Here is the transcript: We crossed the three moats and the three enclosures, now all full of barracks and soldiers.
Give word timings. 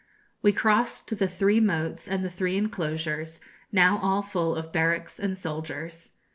We 0.41 0.51
crossed 0.51 1.15
the 1.19 1.27
three 1.27 1.59
moats 1.59 2.07
and 2.07 2.25
the 2.25 2.29
three 2.31 2.57
enclosures, 2.57 3.39
now 3.71 3.99
all 3.99 4.23
full 4.23 4.55
of 4.55 4.71
barracks 4.71 5.19
and 5.19 5.37
soldiers. 5.37 6.13